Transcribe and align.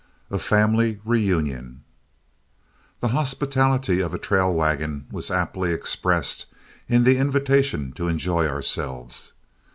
A 0.31 0.39
FAMILY 0.39 0.99
REUNION 1.05 1.83
The 3.01 3.09
hospitality 3.09 3.99
of 4.01 4.15
a 4.15 4.17
trail 4.17 4.51
wagon 4.51 5.05
was 5.11 5.29
aptly 5.29 5.73
expressed 5.73 6.47
in 6.89 7.03
the 7.03 7.17
invitation 7.17 7.91
to 7.93 8.07
enjoy 8.07 8.47
ourselves. 8.47 9.33